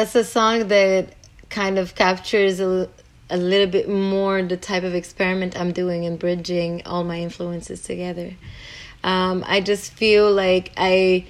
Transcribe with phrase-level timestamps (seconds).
[0.00, 1.12] That's a song that
[1.50, 2.88] kind of captures a,
[3.28, 7.82] a little bit more the type of experiment I'm doing in bridging all my influences
[7.82, 8.32] together.
[9.04, 11.26] Um, I just feel like I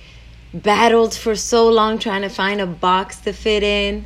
[0.55, 4.05] battled for so long trying to find a box to fit in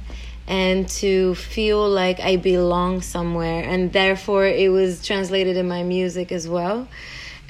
[0.48, 3.62] and to feel like I belong somewhere.
[3.64, 6.88] And therefore, it was translated in my music as well.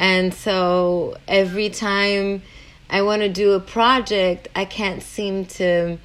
[0.00, 2.42] And so every time
[2.90, 5.98] I want to do a project, I can't seem to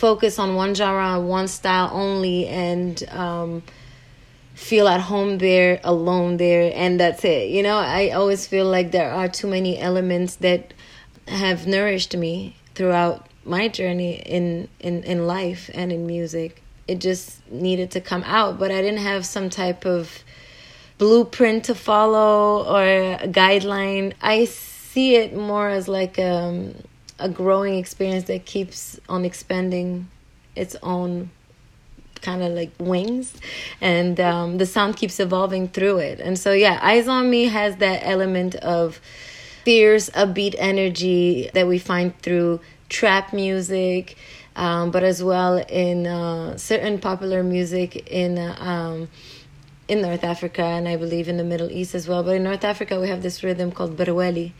[0.00, 3.62] focus on one genre, one style only, and um,
[4.54, 7.50] feel at home there, alone there, and that's it.
[7.50, 10.72] You know, I always feel like there are too many elements that
[11.28, 16.62] have nourished me throughout my journey in, in, in life and in music.
[16.88, 20.24] It just needed to come out, but I didn't have some type of
[20.96, 24.14] blueprint to follow or a guideline.
[24.22, 26.74] I see it more as like um,
[27.20, 30.08] a growing experience that keeps on expanding
[30.56, 31.30] its own
[32.22, 33.34] kind of like wings
[33.80, 37.76] and um, the sound keeps evolving through it and so yeah eyes on me has
[37.76, 39.00] that element of
[39.64, 44.18] fierce upbeat energy that we find through trap music
[44.56, 49.08] um, but as well in uh, certain popular music in uh, um,
[49.90, 52.22] in North Africa and I believe in the Middle East as well.
[52.22, 54.52] But in North Africa, we have this rhythm called Berweli.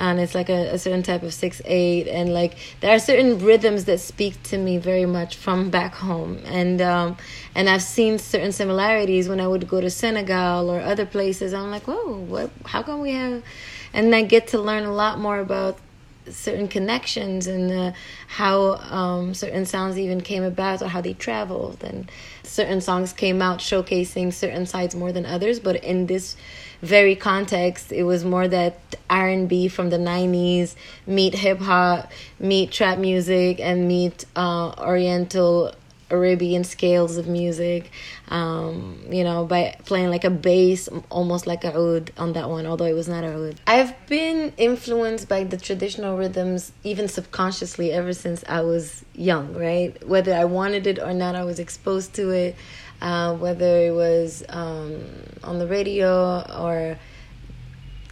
[0.00, 2.08] And it's like a, a certain type of 6 8.
[2.08, 6.40] And like there are certain rhythms that speak to me very much from back home.
[6.46, 7.16] And um,
[7.54, 11.52] and I've seen certain similarities when I would go to Senegal or other places.
[11.54, 12.50] I'm like, whoa, what?
[12.64, 13.42] How come we have.
[13.92, 15.78] And I get to learn a lot more about
[16.28, 17.92] certain connections and uh,
[18.28, 22.10] how um, certain sounds even came about or how they traveled and
[22.42, 26.36] certain songs came out showcasing certain sides more than others but in this
[26.82, 28.78] very context it was more that
[29.08, 30.74] r&b from the 90s
[31.06, 35.74] meet hip-hop meet trap music and meet uh, oriental
[36.10, 37.90] Arabian scales of music,
[38.28, 42.66] um, you know, by playing like a bass, almost like a oud on that one,
[42.66, 43.60] although it was not a oud.
[43.66, 50.06] I've been influenced by the traditional rhythms, even subconsciously, ever since I was young, right?
[50.06, 52.56] Whether I wanted it or not, I was exposed to it,
[53.00, 55.02] uh, whether it was um,
[55.42, 56.98] on the radio or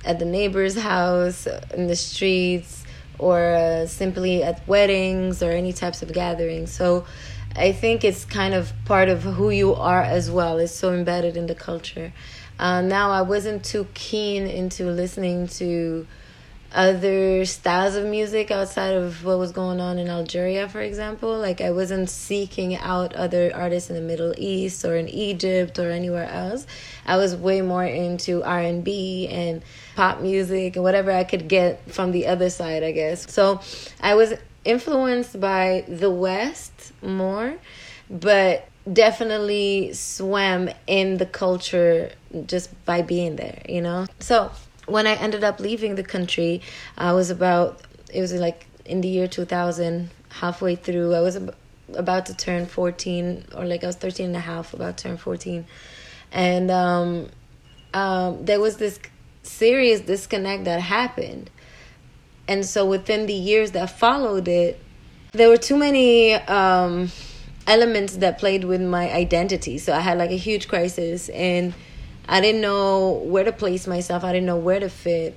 [0.05, 2.85] at the neighbor's house, in the streets,
[3.19, 6.73] or uh, simply at weddings or any types of gatherings.
[6.73, 7.05] So,
[7.57, 10.59] I think it's kind of part of who you are as well.
[10.59, 12.13] It's so embedded in the culture.
[12.59, 16.07] Uh, now, I wasn't too keen into listening to
[16.75, 21.39] other styles of music outside of what was going on in Algeria, for example.
[21.39, 25.91] Like I wasn't seeking out other artists in the Middle East or in Egypt or
[25.91, 26.67] anywhere else.
[27.07, 29.63] I was way more into R and B and
[29.97, 33.33] pop music and whatever I could get from the other side, I guess.
[33.33, 33.61] So
[34.01, 37.55] I was influenced by the West more,
[38.11, 42.13] but definitely swam in the culture
[42.47, 44.07] just by being there, you know?
[44.21, 44.51] So
[44.91, 46.63] when I ended up leaving the country,
[46.97, 47.81] I was about,
[48.13, 51.55] it was like in the year 2000, halfway through, I was ab-
[51.95, 55.17] about to turn 14, or like I was 13 and a half, about to turn
[55.17, 55.67] 14.
[56.33, 57.29] And um,
[57.95, 58.99] um, there was this
[59.43, 61.51] serious disconnect that happened
[62.47, 64.81] and so within the years that followed it
[65.33, 67.11] there were too many um,
[67.67, 71.75] elements that played with my identity so i had like a huge crisis and
[72.29, 74.25] i didn't know where to place myself.
[74.25, 75.35] I didn't know where to fit.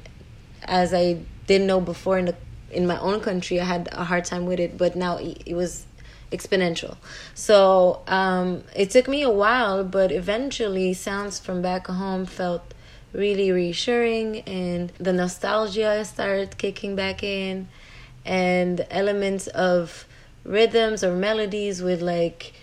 [0.64, 2.36] As i didn't know before in the
[2.70, 5.86] in my own country i had a hard time with it but now it was
[6.32, 6.96] exponential.
[7.34, 12.74] So um, it took me a while but eventually sounds from back home felt
[13.14, 17.68] really reassuring and the nostalgia started kicking back in
[18.26, 20.06] and elements of
[20.44, 22.54] rhythms or melodies with like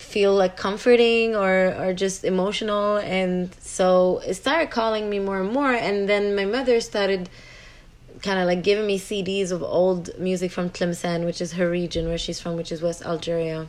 [0.00, 2.96] feel like comforting or or just emotional.
[2.96, 5.72] And so it started calling me more and more.
[5.72, 7.28] And then my mother started
[8.22, 12.06] kind of like giving me CDs of old music from Tlemcen which is her region
[12.08, 13.68] where she's from which is West Algeria.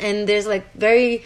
[0.00, 1.24] And there's like very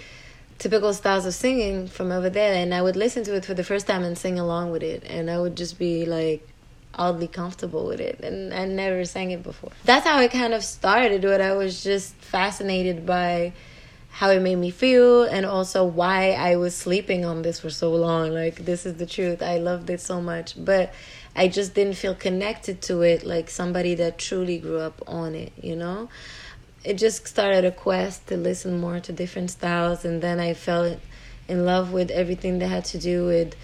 [0.58, 2.54] typical styles of singing from over there.
[2.54, 5.02] And I would listen to it for the first time and sing along with it.
[5.04, 6.46] And I would just be like
[6.94, 8.20] oddly comfortable with it.
[8.20, 9.72] And I never sang it before.
[9.84, 13.52] That's how it kind of started but I was just fascinated by
[14.12, 17.92] how it made me feel and also why I was sleeping on this for so
[17.92, 18.30] long.
[18.30, 19.42] Like this is the truth.
[19.42, 20.92] I loved it so much, but
[21.34, 25.52] I just didn't feel connected to it like somebody that truly grew up on it,
[25.60, 26.08] you know?
[26.84, 30.96] it just started a quest to listen more to different styles and then i fell
[31.48, 33.54] in love with everything that had to do with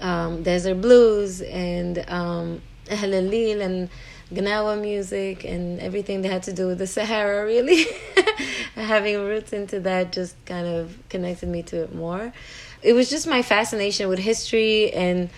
[0.00, 3.88] um, desert blues and um, and
[4.32, 7.86] Gnawa music and everything that had to do with the Sahara, really.
[8.74, 12.32] Having roots into that just kind of connected me to it more.
[12.82, 15.30] It was just my fascination with history and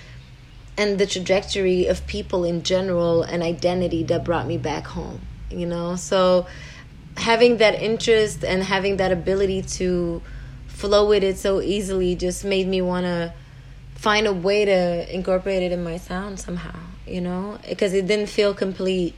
[0.79, 5.21] and the trajectory of people in general and identity that brought me back home,
[5.51, 5.97] you know?
[5.97, 6.47] So
[7.17, 10.23] having that interest and having that ability to
[10.69, 13.35] flow with it so easily just made me want to
[13.97, 18.29] find a way to incorporate it in my sound somehow, you know, because it didn't
[18.29, 19.15] feel complete.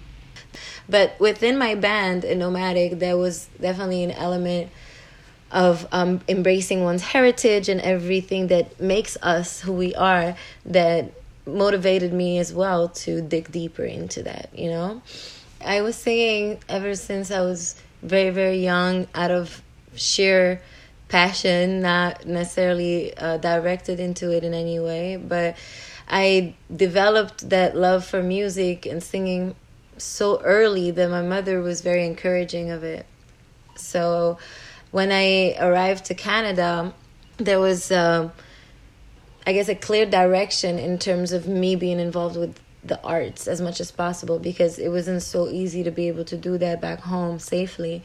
[0.89, 4.71] But within my band in Nomadic, there was definitely an element
[5.53, 11.13] of um, embracing one's heritage and everything that makes us who we are that
[11.47, 15.03] motivated me as well to dig deeper into that, you know.
[15.65, 19.63] I was singing ever since I was very very young out of
[19.95, 20.61] sheer
[21.09, 25.57] passion not necessarily uh, directed into it in any way but
[26.11, 29.55] i developed that love for music and singing
[29.97, 33.07] so early that my mother was very encouraging of it
[33.77, 34.39] so
[34.91, 36.93] when i arrived to canada
[37.39, 38.29] there was uh,
[39.47, 43.61] i guess a clear direction in terms of me being involved with the arts as
[43.61, 47.01] much as possible because it wasn't so easy to be able to do that back
[47.01, 48.03] home safely.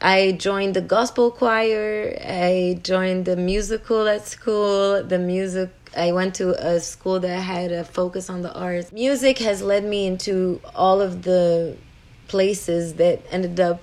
[0.00, 2.18] I joined the gospel choir.
[2.22, 5.02] I joined the musical at school.
[5.02, 8.92] The music I went to a school that had a focus on the arts.
[8.92, 11.76] Music has led me into all of the
[12.28, 13.82] places that ended up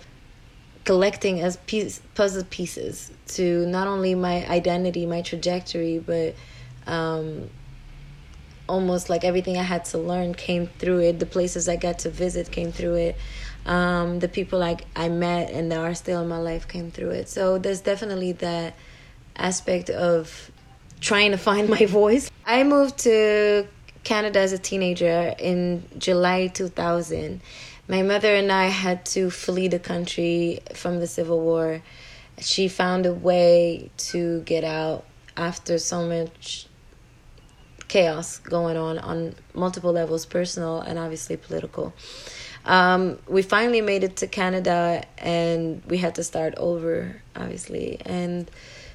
[0.84, 6.36] collecting as piece, puzzle pieces to not only my identity, my trajectory, but
[6.86, 7.50] um,
[8.68, 11.20] almost like everything I had to learn came through it.
[11.20, 13.16] The places I got to visit came through it.
[13.66, 17.12] Um, the people like I met and that are still in my life came through
[17.12, 17.30] it.
[17.30, 18.76] So there's definitely that
[19.36, 20.52] aspect of
[21.00, 22.30] trying to find my voice.
[22.46, 23.68] I moved to
[24.04, 27.42] Canada as a teenager in July 2000.
[27.88, 31.82] My mother and I had to flee the country from the Civil War.
[32.40, 35.06] She found a way to get out
[35.36, 36.68] after so much
[37.88, 41.94] chaos going on on multiple levels personal and obviously political.
[42.66, 48.00] Um, we finally made it to Canada and we had to start over, obviously.
[48.06, 48.50] And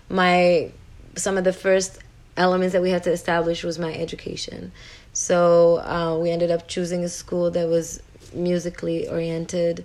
[0.08, 0.72] my
[1.16, 1.98] some of the first
[2.36, 4.72] elements that we had to establish was my education.
[5.12, 8.00] So uh, we ended up choosing a school that was
[8.32, 9.84] musically oriented.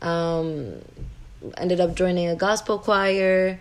[0.00, 0.80] Um,
[1.56, 3.58] ended up joining a gospel choir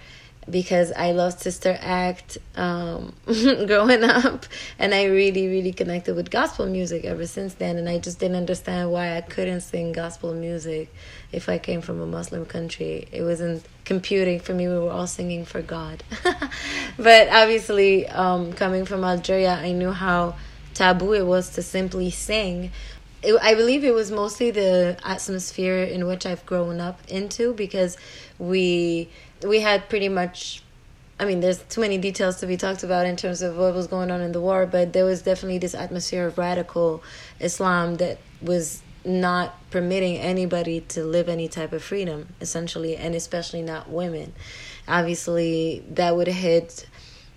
[0.49, 4.45] because I loved Sister Act um, growing up,
[4.79, 7.77] and I really, really connected with gospel music ever since then.
[7.77, 10.93] And I just didn't understand why I couldn't sing gospel music
[11.31, 13.07] if I came from a Muslim country.
[13.11, 14.67] It wasn't computing for me.
[14.67, 16.03] We were all singing for God.
[16.97, 20.35] but obviously, um, coming from Algeria, I knew how
[20.73, 22.71] taboo it was to simply sing.
[23.23, 27.97] It, I believe it was mostly the atmosphere in which I've grown up into because
[28.37, 29.09] we
[29.43, 30.63] we had pretty much
[31.19, 33.87] I mean, there's too many details to be talked about in terms of what was
[33.87, 37.01] going on in the war, but there was definitely this atmosphere of radical
[37.39, 43.63] Islam that was not permitting anybody to live any type of freedom, essentially, and especially
[43.63, 44.33] not women.
[44.87, 46.85] Obviously, that would hit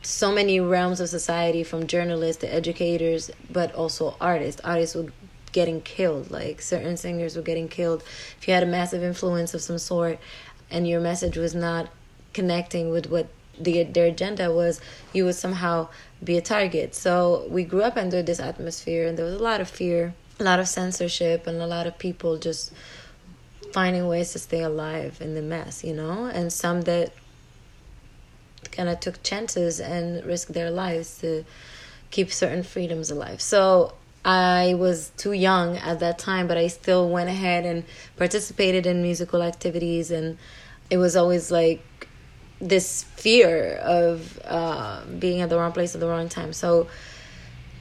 [0.02, 4.60] so many realms of society from journalists to educators, but also artists.
[4.62, 5.06] Artists were
[5.52, 8.02] getting killed, like certain singers were getting killed.
[8.38, 10.18] If you had a massive influence of some sort
[10.70, 11.88] and your message was not
[12.32, 14.80] connecting with what the, their agenda was,
[15.12, 15.88] you would somehow
[16.22, 16.94] be a target.
[16.94, 20.44] So we grew up under this atmosphere, and there was a lot of fear, a
[20.44, 22.72] lot of censorship, and a lot of people just
[23.72, 27.12] finding ways to stay alive in the mess, you know, and some that
[28.72, 31.44] kind of took chances and risked their lives to
[32.10, 33.40] keep certain freedoms alive.
[33.40, 37.84] So I was too young at that time, but I still went ahead and
[38.16, 40.36] participated in musical activities, and
[40.90, 42.08] it was always like
[42.60, 46.52] this fear of uh, being at the wrong place at the wrong time.
[46.52, 46.88] So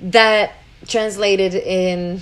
[0.01, 0.53] that
[0.87, 2.21] translated in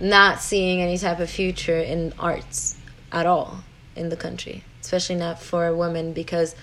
[0.00, 2.76] not seeing any type of future in arts
[3.10, 3.62] at all
[3.94, 6.54] in the country, especially not for women, because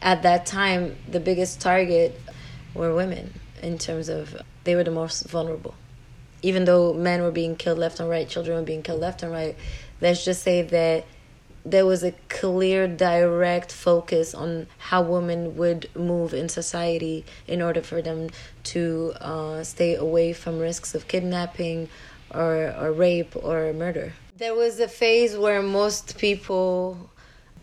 [0.00, 2.18] at that time the biggest target
[2.74, 5.74] were women in terms of they were the most vulnerable.
[6.40, 9.30] Even though men were being killed left and right, children were being killed left and
[9.30, 9.56] right,
[10.00, 11.04] let's just say that
[11.64, 17.80] there was a clear, direct focus on how women would move in society in order
[17.80, 18.30] for them
[18.64, 21.88] to uh, stay away from risks of kidnapping
[22.34, 24.12] or, or rape or murder.
[24.36, 27.10] There was a phase where most people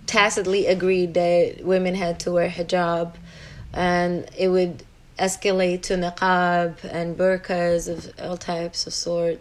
[0.06, 3.16] tacitly agreed that women had to wear hijab
[3.74, 4.84] and it would
[5.20, 9.40] escalate to niqab and burqas of all types of sort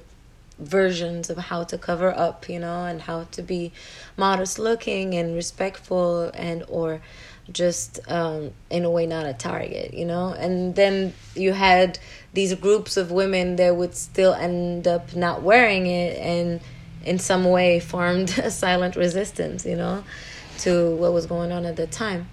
[0.58, 3.72] versions of how to cover up you know and how to be
[4.16, 7.00] modest looking and respectful and or
[7.50, 10.34] just um, in a way not a target you know?
[10.34, 11.98] And then you had
[12.34, 16.60] these groups of women that would still end up not wearing it and
[17.04, 20.04] in some way formed a silent resistance you know
[20.58, 22.28] to what was going on at the time.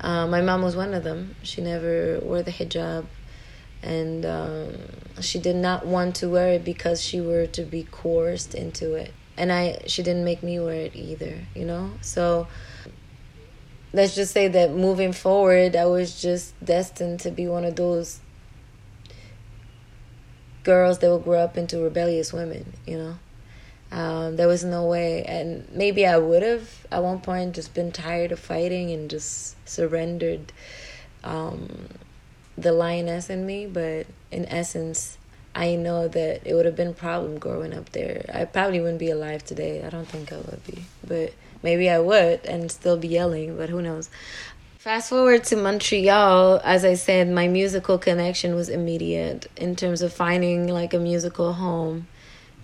[0.00, 1.34] Uh, my mom was one of them.
[1.42, 3.06] She never wore the hijab
[3.86, 4.74] and um,
[5.20, 9.12] she did not want to wear it because she were to be coerced into it.
[9.38, 11.92] And i she didn't make me wear it either you know?
[12.00, 12.48] So
[13.92, 18.20] let's just say that moving forward i was just destined to be one of those
[20.64, 23.18] girls that will grow up into rebellious women you know?
[23.92, 25.22] Um, there was no way.
[25.24, 29.56] And maybe i would have at one point just been tired of fighting and just
[29.68, 30.50] surrendered
[31.24, 31.88] um,
[32.58, 35.18] the lioness in me, but in essence,
[35.54, 38.28] I know that it would have been a problem growing up there.
[38.32, 39.82] I probably wouldn't be alive today.
[39.84, 41.32] I don't think I would be, but
[41.62, 44.10] maybe I would and still be yelling, but who knows.
[44.78, 50.12] Fast forward to Montreal, as I said, my musical connection was immediate in terms of
[50.12, 52.06] finding like a musical home.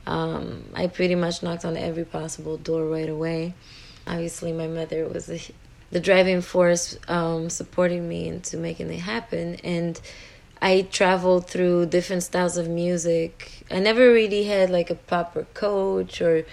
[0.06, 3.54] Um, I pretty much knocked on every possible door right away.
[4.06, 5.40] Obviously, my mother was a
[5.92, 9.56] the driving force um, supporting me into making it happen.
[9.62, 10.00] And
[10.60, 13.64] I traveled through different styles of music.
[13.70, 16.44] I never really had like a proper coach or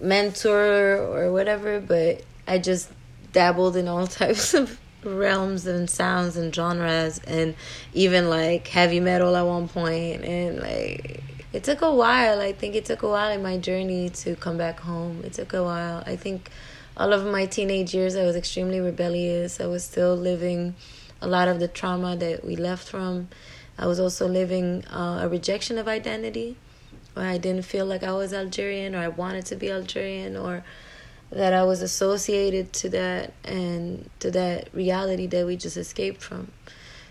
[0.00, 2.90] mentor or whatever, but I just
[3.32, 7.54] dabbled in all types of realms and sounds and genres and
[7.92, 12.74] even like heavy metal at one point and like it took a while i think
[12.74, 16.02] it took a while in my journey to come back home it took a while
[16.06, 16.50] i think
[16.96, 20.74] all of my teenage years i was extremely rebellious i was still living
[21.20, 23.28] a lot of the trauma that we left from
[23.78, 26.56] i was also living uh, a rejection of identity
[27.14, 30.64] where i didn't feel like i was algerian or i wanted to be algerian or
[31.34, 36.52] that I was associated to that and to that reality that we just escaped from.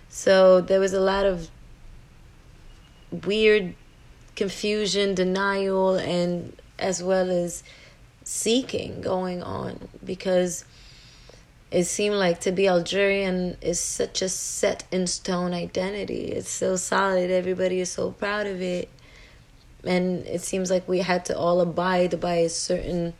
[0.09, 1.49] So there was a lot of
[3.25, 3.75] weird
[4.35, 7.63] confusion, denial, and as well as
[8.23, 10.65] seeking going on because
[11.71, 16.25] it seemed like to be Algerian is such a set in stone identity.
[16.25, 18.89] It's so solid, everybody is so proud of it.
[19.83, 23.13] And it seems like we had to all abide by a certain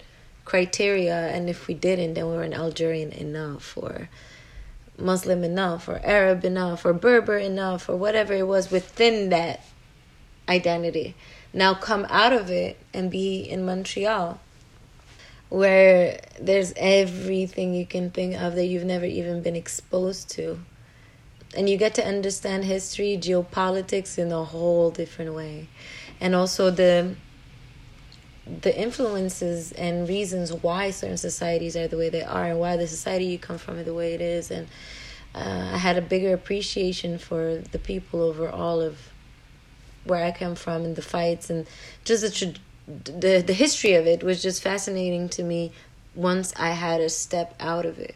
[0.46, 4.10] criteria and if we didn't then we weren't algerian enough or
[4.98, 9.62] muslim enough or arab enough or berber enough or whatever it was within that
[10.50, 11.16] identity
[11.54, 14.40] now come out of it and be in montreal
[15.54, 20.58] where there's everything you can think of that you've never even been exposed to.
[21.56, 25.70] And you get to understand history geopolitics in a whole different way.
[26.20, 27.16] And also the
[28.62, 32.88] the influences and reasons why certain societies are the way they are and why the
[32.88, 34.50] society you come from is the way it is.
[34.50, 34.68] And
[35.36, 38.98] uh, i had a bigger appreciation for the people overall of
[40.04, 41.66] where i come from and the fights and
[42.04, 42.56] just the
[42.88, 45.72] the, the history of it was just fascinating to me
[46.16, 48.16] once i had a step out of it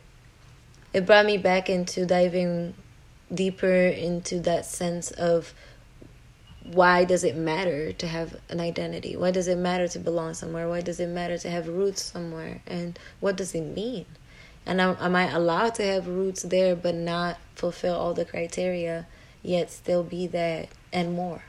[0.93, 2.73] it brought me back into diving
[3.33, 5.53] deeper into that sense of
[6.63, 9.15] why does it matter to have an identity?
[9.15, 10.67] Why does it matter to belong somewhere?
[10.67, 12.61] Why does it matter to have roots somewhere?
[12.67, 14.05] And what does it mean?
[14.65, 19.07] And am, am I allowed to have roots there but not fulfill all the criteria,
[19.41, 21.43] yet still be that and more?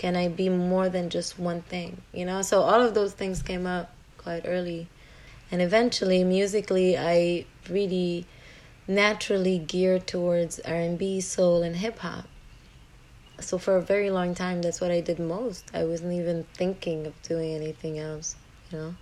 [0.00, 2.00] Can I be more than just one thing?
[2.14, 4.88] You know, so all of those things came up quite early.
[5.52, 8.24] And eventually, musically, I really
[8.88, 12.24] naturally geared towards R&B, soul, and hip hop
[13.40, 15.64] so for a very long time that's what i did most.
[15.74, 18.36] I wasn't even thinking of doing anything else
[18.70, 18.94] you know?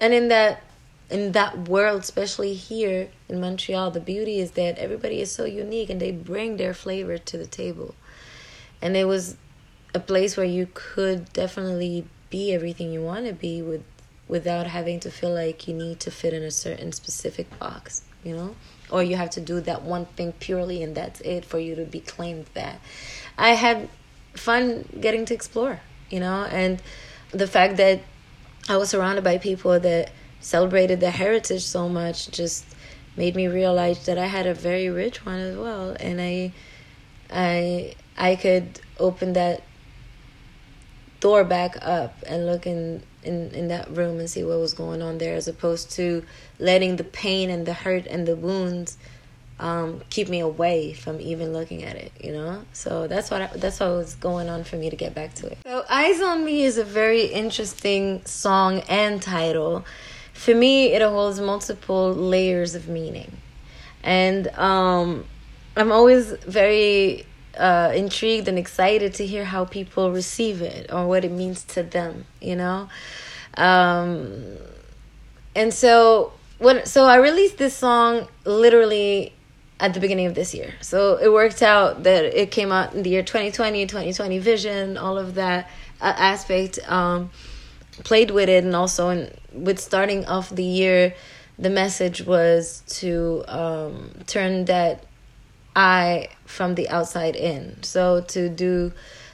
[0.00, 0.62] And in that
[1.10, 5.90] in that world especially here in montreal the beauty is that everybody is so unique
[5.90, 7.94] and they bring their flavor to the table
[8.84, 9.36] and it was
[9.94, 13.82] a place where you could definitely be everything you want to be with
[14.28, 18.34] without having to feel like you need to fit in a certain specific box you
[18.34, 18.56] know?
[18.90, 21.84] Or you have to do that one thing purely and that's it for you to
[21.84, 22.80] be claimed that.
[23.38, 23.88] I had
[24.32, 26.44] fun getting to explore you know?
[26.44, 26.82] And
[27.30, 28.00] the fact that
[28.68, 32.64] i was surrounded by people that celebrated their heritage so much just
[33.16, 35.96] made me realize that i had a very rich one as well.
[36.00, 36.52] And i
[37.30, 39.62] i i could open that
[41.20, 45.00] door back up and look in in, in that room and see what was going
[45.00, 46.22] on there as opposed to
[46.58, 48.98] letting the pain and the hurt and the wounds
[49.58, 52.64] um, keep me away from even looking at it, you know.
[52.72, 55.46] So that's what I, that's what was going on for me to get back to
[55.46, 55.58] it.
[55.64, 59.84] So "Eyes on Me" is a very interesting song and title.
[60.32, 63.36] For me, it holds multiple layers of meaning,
[64.02, 65.24] and um,
[65.76, 67.24] I'm always very
[67.58, 71.82] uh, intrigued and excited to hear how people receive it or what it means to
[71.82, 72.88] them, you know.
[73.56, 74.56] Um,
[75.54, 79.32] and so when so I released this song literally
[79.80, 80.74] at the beginning of this year.
[80.80, 85.18] So it worked out that it came out in the year 2020, 2020 vision, all
[85.18, 85.68] of that
[86.00, 87.30] uh, aspect um,
[88.04, 91.14] played with it, and also in, with starting off the year,
[91.58, 95.04] the message was to um, turn that
[95.74, 97.82] eye from the outside in.
[97.82, 98.92] So to do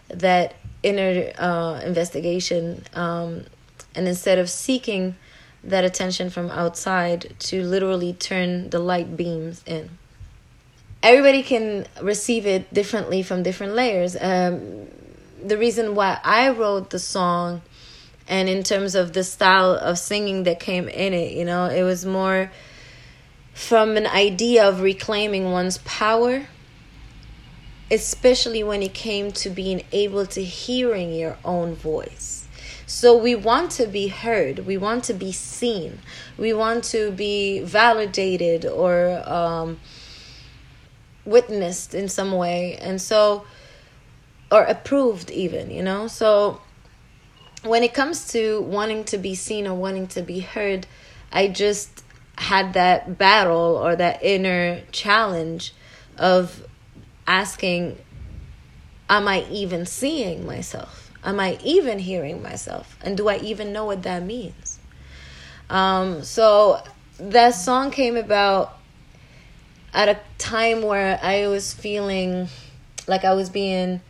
[0.08, 3.44] that inner uh, investigation, um,
[3.94, 5.16] and instead of seeking
[5.62, 9.90] that attention from outside, to literally turn the light beams in.
[11.02, 14.16] Everybody can receive it differently from different layers.
[14.16, 14.86] Um,
[15.42, 17.62] the reason why I wrote the song,
[18.28, 21.82] and in terms of the style of singing that came in it, you know, it
[21.82, 22.50] was more
[23.52, 26.46] from an idea of reclaiming one's power
[27.90, 32.46] especially when it came to being able to hearing your own voice.
[32.86, 34.60] So we want to be heard.
[34.60, 35.98] We want to be seen.
[36.38, 39.80] We want to be validated or um,
[41.24, 43.44] witnessed in some way and so
[44.50, 46.08] or approved even you know?
[46.08, 46.60] So
[47.62, 50.86] when it comes to wanting to be seen or wanting to be heard
[51.30, 52.02] i just
[52.40, 55.74] had that battle or that inner challenge
[56.16, 56.66] of
[57.26, 57.98] asking,
[59.10, 61.10] Am I even seeing myself?
[61.22, 62.96] Am I even hearing myself?
[63.02, 64.78] And do I even know what that means?
[65.68, 66.82] Um, so
[67.18, 68.78] that song came about
[69.92, 72.48] at a time where I was feeling
[73.06, 74.00] like I was being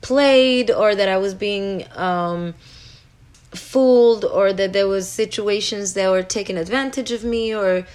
[0.00, 2.54] played or that I was being um,
[3.52, 7.86] fooled or that there was situations that were taking advantage of me or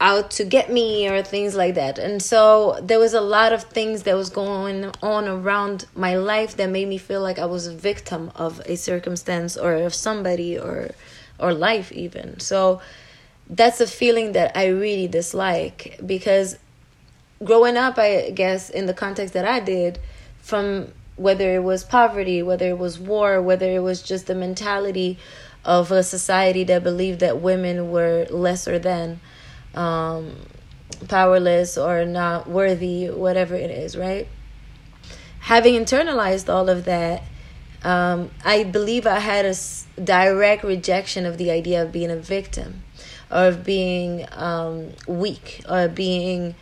[0.00, 1.98] out to get me or things like that.
[1.98, 6.56] And so there was a lot of things that was going on around my life
[6.56, 10.58] that made me feel like I was a victim of a circumstance or of somebody
[10.58, 10.90] or
[11.38, 12.40] or life even.
[12.40, 12.80] So
[13.48, 16.58] that's a feeling that I really dislike because
[17.44, 19.98] growing up I guess in the context that I did
[20.40, 25.18] from whether it was poverty, whether it was war, whether it was just the mentality
[25.64, 29.20] of a society that believed that women were lesser than,
[29.74, 30.36] um,
[31.08, 34.28] powerless, or not worthy, whatever it is, right?
[35.40, 37.22] Having internalized all of that,
[37.82, 39.54] um, I believe I had a
[40.02, 42.82] direct rejection of the idea of being a victim,
[43.30, 46.54] or of being um, weak, or being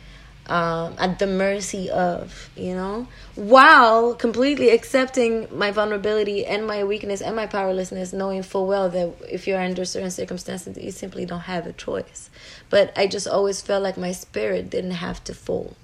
[0.47, 7.21] um, at the mercy of, you know, while completely accepting my vulnerability and my weakness
[7.21, 11.41] and my powerlessness, knowing full well that if you're under certain circumstances, you simply don't
[11.41, 12.29] have a choice.
[12.69, 15.75] But I just always felt like my spirit didn't have to fold.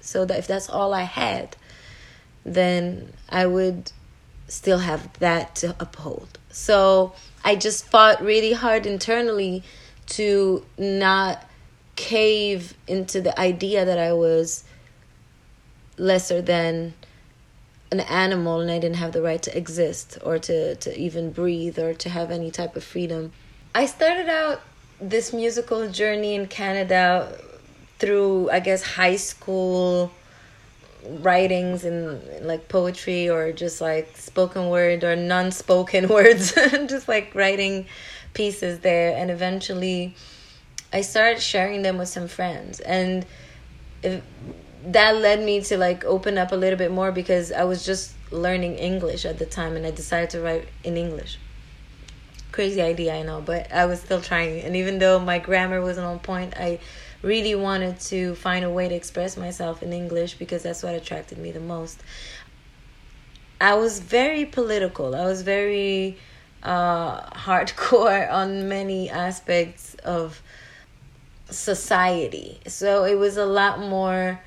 [0.00, 1.56] So that if that's all I had,
[2.44, 3.92] then I would
[4.46, 6.38] still have that to uphold.
[6.50, 9.62] So I just fought really hard internally
[10.08, 11.44] to not
[11.96, 14.64] cave into the idea that I was
[15.98, 16.94] lesser than
[17.90, 21.78] an animal and I didn't have the right to exist or to, to even breathe
[21.78, 23.32] or to have any type of freedom.
[23.74, 24.60] I started out
[25.00, 27.38] this musical journey in Canada
[27.98, 30.10] through, I guess, high school
[31.08, 36.52] writings and like poetry or just like spoken word or non spoken words,
[36.86, 37.86] just like writing
[38.34, 39.16] pieces there.
[39.16, 40.14] And eventually,
[40.92, 43.26] I started sharing them with some friends, and
[44.02, 48.12] that led me to like open up a little bit more because I was just
[48.30, 51.38] learning English at the time, and I decided to write in English.
[52.52, 54.62] Crazy idea, I know, but I was still trying.
[54.62, 56.78] And even though my grammar wasn't on point, I
[57.22, 61.38] really wanted to find a way to express myself in English because that's what attracted
[61.38, 62.00] me the most.
[63.60, 65.14] I was very political.
[65.14, 66.18] I was very
[66.62, 70.40] uh, hardcore on many aspects of
[71.50, 72.60] society.
[72.66, 74.40] So it was a lot more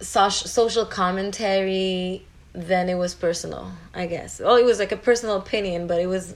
[0.00, 4.40] social commentary than it was personal, I guess.
[4.40, 6.34] Well, it was like a personal opinion, but it was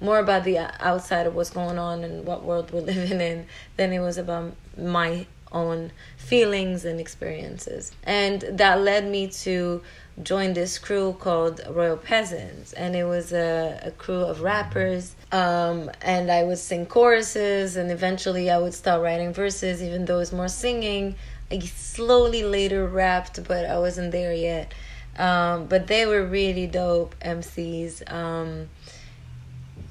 [0.00, 3.92] more about the outside of what's going on and what world we're living in than
[3.92, 7.92] it was about my own feelings and experiences.
[8.02, 9.82] And that led me to
[10.22, 12.72] join this crew called Royal Peasants.
[12.72, 15.14] And it was a, a crew of rappers.
[15.32, 20.20] Um, and I would sing choruses, and eventually I would start writing verses, even though
[20.20, 21.16] it's more singing.
[21.50, 24.72] I slowly later rapped, but I wasn't there yet.
[25.18, 28.12] Um, but they were really dope MCs.
[28.12, 28.68] Um,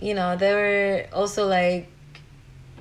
[0.02, 1.88] you know, they were also like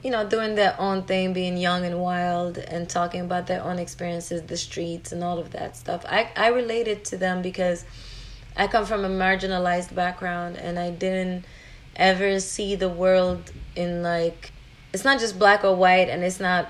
[0.02, 3.78] you know, doing their own thing, being young and wild, and talking about their own
[3.78, 6.04] experiences, the streets, and all of that stuff.
[6.08, 7.84] I I related to them because
[8.56, 11.44] I come from a marginalized background, and I didn't
[11.96, 14.52] ever see the world in like
[14.92, 16.68] it's not just black or white, and it's not.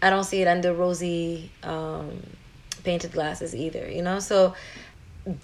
[0.00, 2.22] I don't see it under rosy um,
[2.82, 4.18] painted glasses either, you know.
[4.18, 4.54] So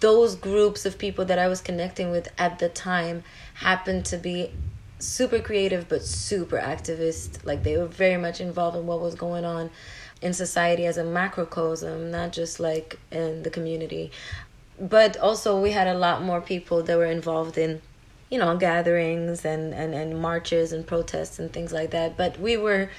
[0.00, 3.22] those groups of people that I was connecting with at the time
[3.54, 4.50] happened to be
[4.98, 7.44] super creative but super activist.
[7.44, 9.70] Like they were very much involved in what was going on
[10.20, 14.10] in society as a macrocosm, not just like in the community.
[14.80, 17.80] But also we had a lot more people that were involved in
[18.30, 22.16] you know gatherings and, and, and marches and protests and things like that.
[22.16, 22.90] But we were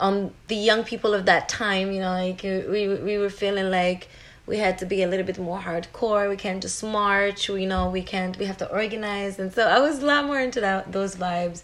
[0.00, 4.08] um the young people of that time, you know, like we we were feeling like
[4.46, 6.28] we had to be a little bit more hardcore.
[6.28, 7.48] We can't just march.
[7.48, 8.38] We know we can't.
[8.38, 11.62] We have to organize, and so I was a lot more into that those vibes.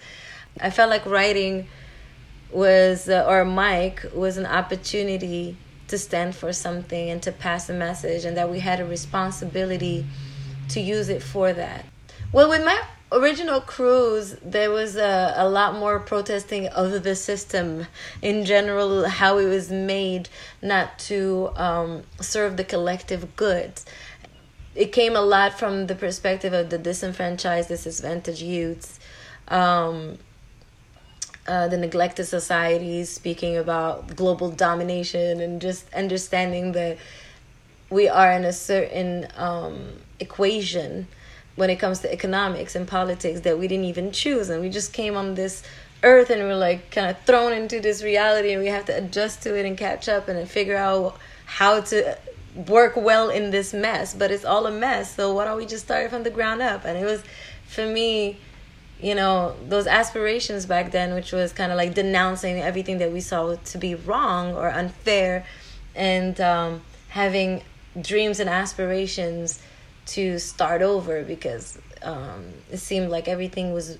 [0.60, 1.68] I felt like writing
[2.50, 5.56] was uh, or mike was an opportunity
[5.88, 10.04] to stand for something and to pass a message, and that we had a responsibility
[10.70, 11.84] to use it for that.
[12.32, 17.86] Well, with my original crews there was a, a lot more protesting of the system
[18.20, 20.28] in general how it was made
[20.60, 23.72] not to um, serve the collective good.
[24.74, 28.98] It came a lot from the perspective of the disenfranchised disadvantaged youths
[29.48, 30.18] um,
[31.46, 36.96] uh, the neglected societies, speaking about global domination, and just understanding that
[37.90, 41.08] we are in a certain um, equation
[41.56, 44.92] when it comes to economics and politics that we didn't even choose, and we just
[44.92, 45.62] came on this
[46.02, 49.42] earth and we're like kind of thrown into this reality, and we have to adjust
[49.42, 52.16] to it and catch up and figure out how to
[52.66, 54.14] work well in this mess.
[54.14, 56.84] But it's all a mess, so why don't we just start from the ground up?
[56.84, 57.22] And it was
[57.66, 58.38] for me
[59.02, 63.20] you know those aspirations back then which was kind of like denouncing everything that we
[63.20, 65.44] saw to be wrong or unfair
[65.94, 67.62] and um, having
[68.00, 69.60] dreams and aspirations
[70.06, 73.98] to start over because um, it seemed like everything was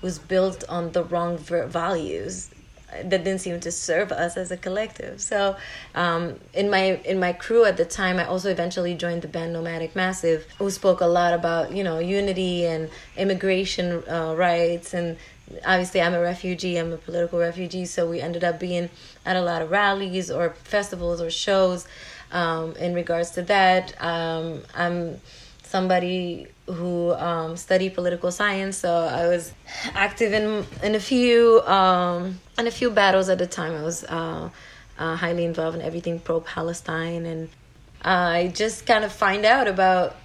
[0.00, 2.50] was built on the wrong values
[2.90, 5.20] that didn't seem to serve us as a collective.
[5.20, 5.56] So,
[5.94, 9.52] um, in my in my crew at the time, I also eventually joined the band
[9.52, 15.16] Nomadic Massive, who spoke a lot about you know unity and immigration uh, rights and.
[15.64, 16.76] Obviously, I'm a refugee.
[16.76, 18.90] I'm a political refugee, so we ended up being
[19.24, 21.88] at a lot of rallies or festivals or shows.
[22.30, 25.20] Um, in regards to that, um, I'm
[25.62, 29.52] somebody who um, studied political science, so I was
[29.94, 33.74] active in in a few um, in a few battles at the time.
[33.74, 34.50] I was uh,
[34.98, 37.48] uh, highly involved in everything pro Palestine, and
[38.02, 40.16] I just kind of find out about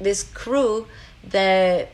[0.00, 0.86] this crew
[1.28, 1.90] that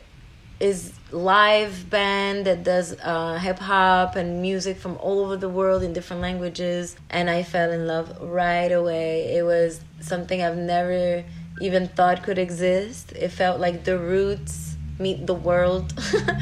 [0.59, 5.83] is live band that does uh, hip hop and music from all over the world
[5.83, 9.35] in different languages, and I fell in love right away.
[9.35, 11.23] It was something I've never
[11.61, 13.13] even thought could exist.
[13.13, 15.93] It felt like the roots meet the world.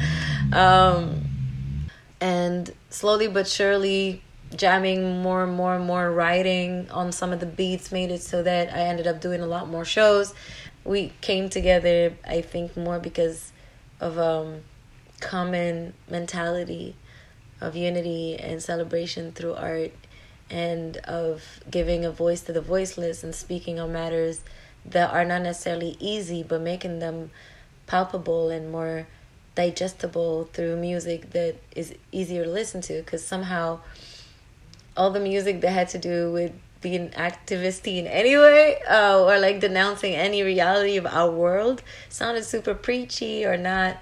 [0.52, 1.24] um,
[2.20, 4.22] and slowly but surely,
[4.56, 8.42] jamming more and more and more writing on some of the beats made it so
[8.42, 10.34] that I ended up doing a lot more shows.
[10.84, 13.52] We came together, I think, more because
[14.00, 14.60] of um,
[15.20, 16.94] common mentality
[17.60, 19.92] of unity and celebration through art
[20.50, 24.42] and of giving a voice to the voiceless and speaking on matters
[24.84, 27.30] that are not necessarily easy, but making them
[27.86, 29.06] palpable and more
[29.54, 32.94] digestible through music that is easier to listen to.
[33.00, 33.80] Because somehow,
[34.96, 39.38] all the music that had to do with being activisty in any way uh, or
[39.38, 43.96] like denouncing any reality of our world sounded super preachy or not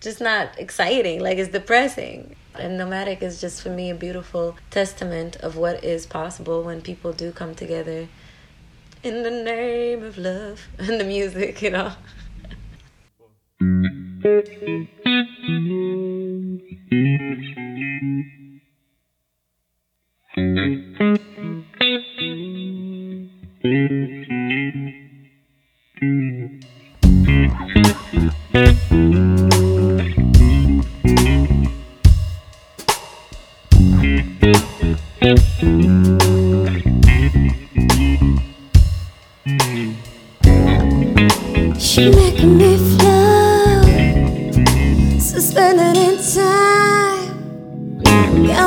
[0.00, 5.36] just not exciting like it's depressing and nomadic is just for me a beautiful testament
[5.36, 8.08] of what is possible when people do come together
[9.02, 11.92] in the name of love and the music, you know.
[20.32, 20.42] She
[42.08, 43.39] making me fly.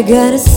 [0.00, 0.49] away, away,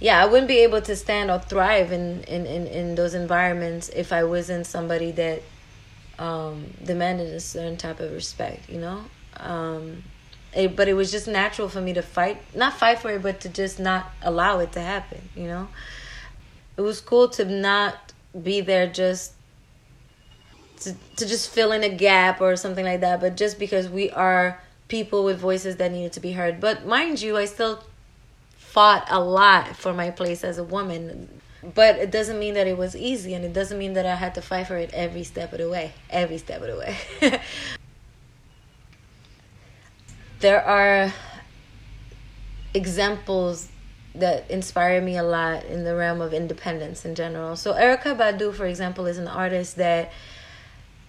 [0.00, 3.88] Yeah, I wouldn't be able to stand or thrive in in in, in those environments
[3.90, 5.42] if I wasn't somebody that
[6.18, 8.68] um, demanded a certain type of respect.
[8.68, 9.04] You know.
[9.36, 10.04] Um,
[10.52, 13.40] it, but it was just natural for me to fight, not fight for it, but
[13.42, 15.28] to just not allow it to happen.
[15.36, 15.68] You know,
[16.76, 19.32] it was cool to not be there just
[20.80, 24.10] to, to just fill in a gap or something like that but just because we
[24.10, 26.60] are people with voices that needed to be heard.
[26.60, 27.82] But mind you i still
[28.56, 31.40] fought a lot for my place as a woman.
[31.62, 34.34] But it doesn't mean that it was easy and it doesn't mean that i had
[34.34, 35.92] to fight for it every step of the way.
[36.10, 37.40] Every step of the way.
[40.40, 41.12] There are
[42.72, 43.68] examples
[44.14, 47.56] that inspire me a lot in the realm of independence in general.
[47.56, 50.12] So Erykah Badu for example is an artist that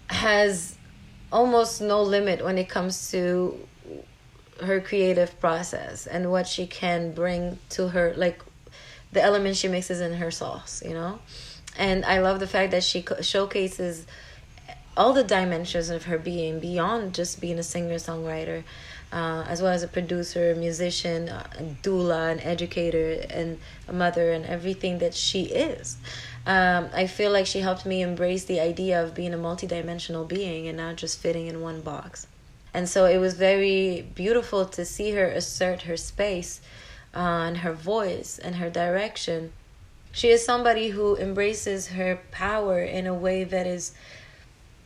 [0.07, 0.77] has
[1.31, 3.57] almost no limit when it comes to
[4.63, 8.41] her creative process and what she can bring to her like
[9.11, 11.19] the elements she mixes in her sauce you know
[11.77, 14.05] and i love the fact that she showcases
[14.97, 18.63] all the dimensions of her being beyond just being a singer songwriter
[19.13, 24.45] uh, as well as a producer musician a doula an educator and a mother and
[24.45, 25.97] everything that she is
[26.45, 30.67] um, I feel like she helped me embrace the idea of being a multidimensional being
[30.67, 32.25] and not just fitting in one box.
[32.73, 36.61] And so it was very beautiful to see her assert her space
[37.13, 39.51] uh, and her voice and her direction.
[40.13, 43.93] She is somebody who embraces her power in a way that is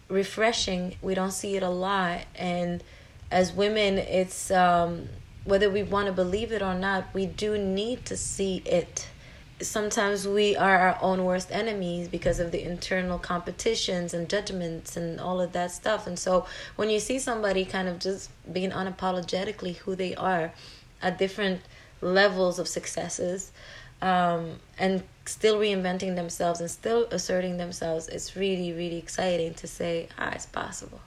[0.08, 0.98] refreshing.
[1.02, 2.22] We don't see it a lot.
[2.36, 2.84] And
[3.32, 5.10] as women, it's um,
[5.44, 9.08] whether we want to believe it or not, we do need to see it
[9.62, 15.20] sometimes we are our own worst enemies because of the internal competitions and judgments and
[15.20, 16.08] all of that stuff.
[16.08, 20.52] And so when you see somebody kind of just being unapologetically who they are
[21.02, 21.62] at different
[22.02, 23.52] levels of successes
[24.02, 30.10] um, and still reinventing themselves and still asserting themselves, it's really, really exciting to say,
[30.18, 31.00] ah, it's possible.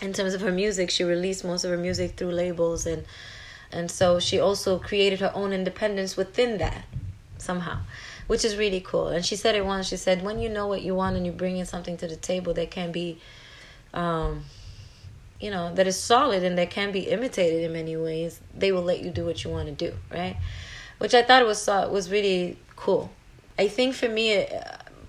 [0.00, 3.04] In terms of her music, she released most of her music through labels and
[3.72, 6.84] and so she also created her own independence within that
[7.38, 7.78] somehow,
[8.26, 9.08] which is really cool.
[9.08, 9.88] And she said it once.
[9.88, 12.54] She said, "When you know what you want and you're bringing something to the table
[12.54, 13.18] that can be,
[13.94, 14.44] um,
[15.40, 18.82] you know, that is solid and that can be imitated in many ways, they will
[18.82, 20.36] let you do what you want to do, right?"
[20.98, 23.10] Which I thought was uh, was really cool.
[23.58, 24.46] I think for me, uh,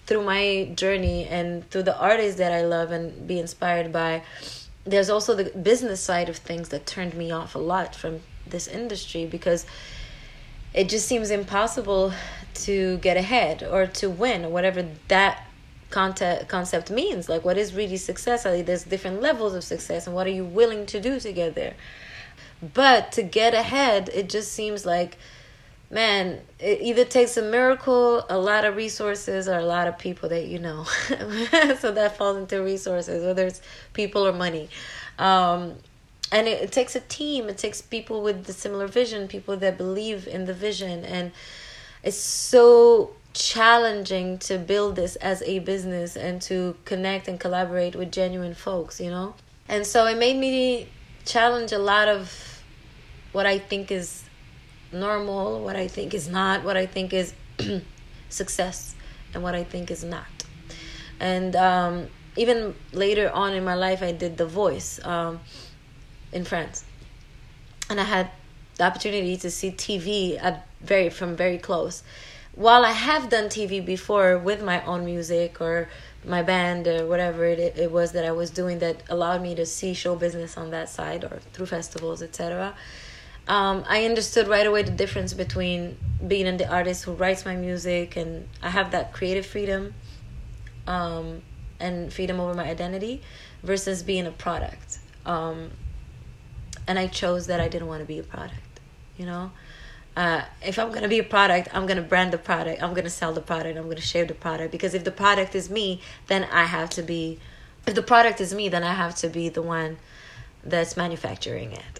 [0.05, 4.23] through my journey and through the artists that I love and be inspired by,
[4.85, 8.67] there's also the business side of things that turned me off a lot from this
[8.67, 9.65] industry because
[10.77, 12.13] it just seems impossible
[12.53, 15.43] to get ahead or to win or whatever that
[15.89, 17.27] concept concept means.
[17.27, 18.43] Like what is really success?
[18.43, 21.73] There's different levels of success and what are you willing to do to get there?
[22.61, 25.17] But to get ahead it just seems like
[25.89, 30.29] man it either takes a miracle a lot of resources or a lot of people
[30.29, 30.85] that you know.
[31.79, 33.61] So that falls into resources whether it's
[33.93, 34.69] people or money.
[35.17, 35.73] Um,
[36.31, 37.49] and it, it takes a team.
[37.49, 41.05] It takes people with the similar vision people that believe in the vision.
[41.05, 41.31] And
[42.03, 48.11] it's so challenging to build this as a business and to connect and collaborate with
[48.11, 49.35] genuine folks you know?
[49.69, 50.87] And so it made me
[51.25, 52.63] challenge a lot of
[53.33, 54.23] what i think is
[54.91, 57.33] normal what i think is not what i think is
[58.29, 58.95] success
[59.33, 60.25] and what i think is not.
[61.19, 62.07] And um,
[62.37, 65.03] even later on in my life i did the voice.
[65.03, 65.41] Um,
[66.31, 66.83] in France,
[67.89, 68.29] and I had
[68.77, 72.03] the opportunity to see TV at very from very close.
[72.53, 75.89] While I have done TV before with my own music or
[76.25, 79.65] my band or whatever it, it was that I was doing that allowed me to
[79.65, 82.73] see show business on that side or through festivals, etc.
[83.47, 85.97] Um, I understood right away the difference between
[86.27, 89.93] being the artist who writes my music and I have that creative freedom
[90.85, 91.41] um,
[91.79, 93.21] and freedom over my identity
[93.63, 94.97] versus being a product.
[95.25, 95.71] Um,
[96.87, 98.79] and I chose that I didn't want to be a product.
[99.17, 99.51] You know,
[100.15, 102.81] uh, if I'm gonna be a product, I'm gonna brand the product.
[102.81, 103.77] I'm gonna sell the product.
[103.77, 107.03] I'm gonna share the product because if the product is me, then I have to
[107.03, 107.39] be.
[107.85, 109.97] If the product is me, then I have to be the one
[110.63, 111.99] that's manufacturing it.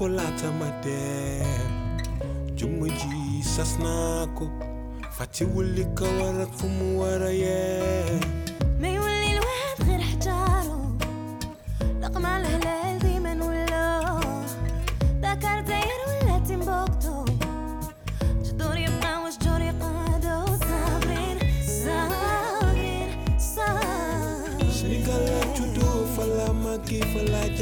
[0.00, 1.70] ko laata ma dem
[2.56, 4.44] juma ji sas naa ko
[5.16, 8.20] fàttewul li ko war ak fu mu war a yee
[8.80, 10.96] ما يولي الواحد غير حجاره
[12.02, 12.93] رقم على الهلال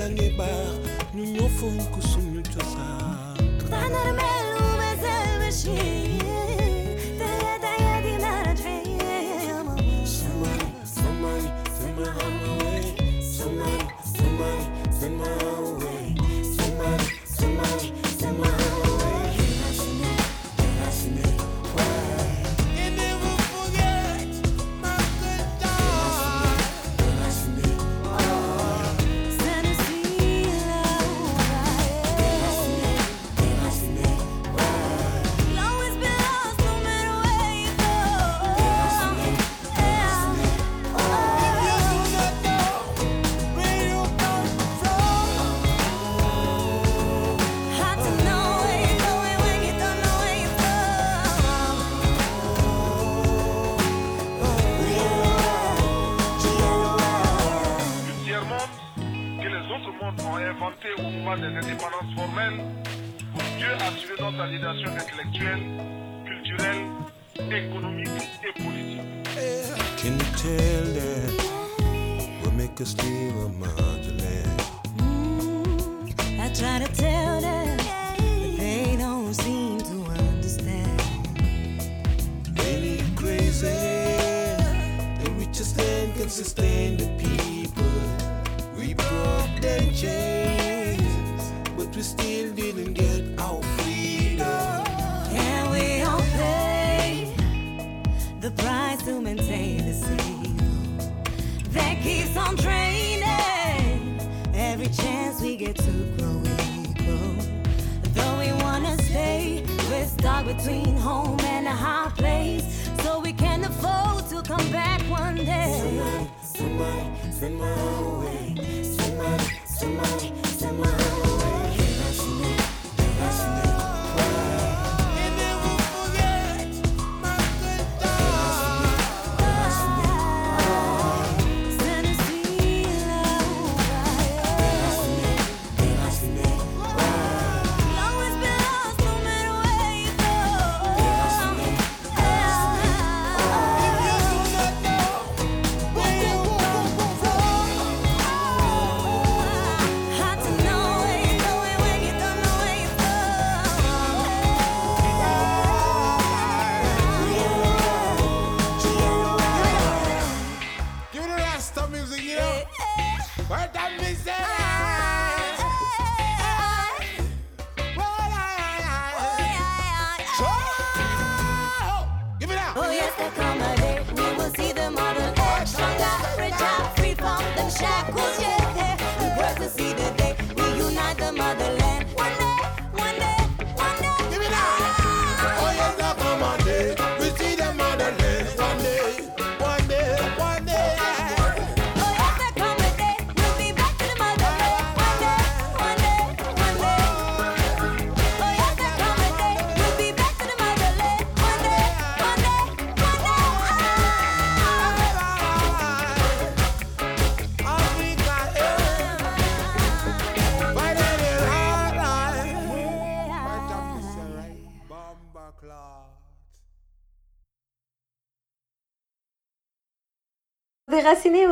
[0.03, 0.67] jange bar
[1.15, 2.41] ñu ñoo fonk suñu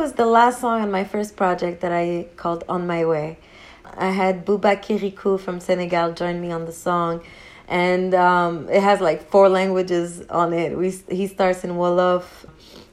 [0.02, 3.38] was the last song on my first project that I called On My Way.
[3.96, 7.22] I had Bouba Kirikou from Senegal join me on the song,
[7.68, 10.76] and um, it has like four languages on it.
[10.76, 12.24] We he starts in Wolof,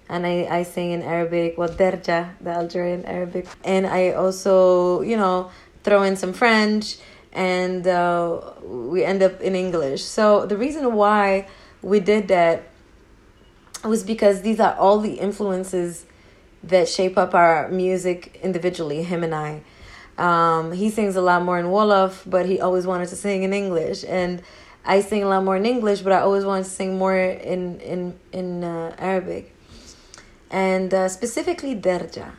[0.07, 5.17] and I, I sing in Arabic, well Derja, the Algerian Arabic, and I also you
[5.17, 5.49] know
[5.83, 6.97] throw in some French,
[7.33, 10.03] and uh, we end up in English.
[10.03, 11.47] So the reason why
[11.81, 12.69] we did that
[13.83, 16.05] was because these are all the influences
[16.63, 19.61] that shape up our music individually, him and I.
[20.17, 23.53] Um, he sings a lot more in Wolof, but he always wanted to sing in
[23.53, 24.03] English.
[24.07, 24.41] And
[24.85, 27.79] I sing a lot more in English, but I always wanted to sing more in,
[27.79, 29.55] in, in uh, Arabic.
[30.51, 32.31] And uh, specifically Derja.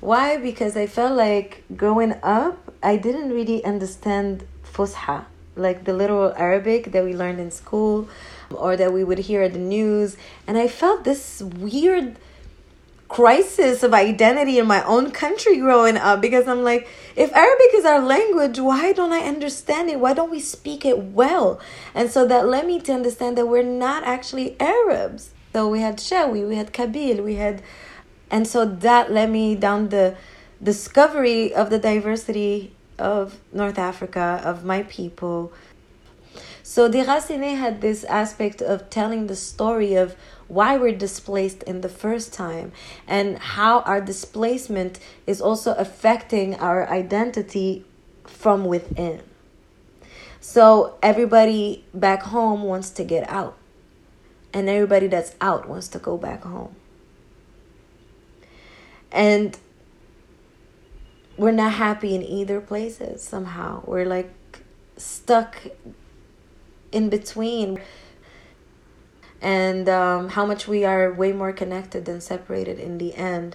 [0.00, 0.36] Why?
[0.36, 5.24] Because I felt like growing up, I didn't really understand Fusha,
[5.56, 8.08] like the literal Arabic that we learned in school
[8.50, 10.16] or that we would hear at the news.
[10.46, 12.18] And I felt this weird
[13.14, 17.84] crisis of identity in my own country growing up because I'm like, if Arabic is
[17.84, 20.00] our language, why don't I understand it?
[20.00, 21.60] Why don't we speak it well?
[21.94, 25.30] And so that led me to understand that we're not actually Arabs.
[25.52, 27.62] So we had Shawi, we had Kabyle, we had,
[28.32, 30.16] and so that led me down the
[30.60, 35.52] discovery of the diversity of North Africa, of my people.
[36.64, 40.16] So Déraciné had this aspect of telling the story of
[40.48, 42.72] why we're displaced in the first time
[43.06, 47.84] and how our displacement is also affecting our identity
[48.24, 49.22] from within.
[50.40, 53.56] So everybody back home wants to get out,
[54.52, 56.76] and everybody that's out wants to go back home.
[59.10, 59.56] And
[61.36, 63.82] we're not happy in either places somehow.
[63.86, 64.30] We're like
[64.96, 65.56] stuck
[66.92, 67.80] in between
[69.44, 73.54] and um, how much we are way more connected than separated in the end.